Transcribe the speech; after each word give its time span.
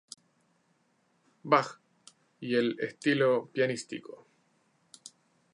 Bach 1.43 1.79
y 2.39 2.55
el 2.55 2.75
"estilo 2.79 3.51
pianístico". 3.53 4.25